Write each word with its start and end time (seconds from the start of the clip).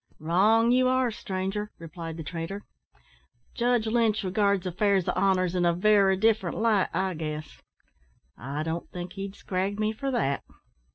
"Wrong, 0.19 0.71
you 0.71 0.89
air, 0.89 1.11
stranger," 1.11 1.69
replied 1.77 2.17
the 2.17 2.23
trader; 2.23 2.63
"Judge 3.53 3.85
Lynch 3.85 4.23
regards 4.23 4.65
affairs 4.65 5.07
of 5.07 5.15
honour 5.15 5.45
in 5.45 5.63
a 5.63 5.73
very 5.73 6.17
different 6.17 6.57
light, 6.57 6.89
I 6.91 7.13
guess. 7.13 7.61
I 8.35 8.63
don't 8.63 8.89
think 8.89 9.13
he'd 9.13 9.35
scrag 9.35 9.79
me 9.79 9.93
for 9.93 10.09
that." 10.09 10.43